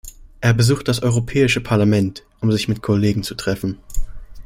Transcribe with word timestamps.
Er 0.39 0.55
besucht 0.55 0.87
das 0.87 1.03
Europäische 1.03 1.61
Parlament, 1.61 2.23
um 2.39 2.51
sich 2.51 2.67
mit 2.67 2.81
Kollegen 2.81 3.21
zu 3.21 3.35
treffen. 3.35 3.77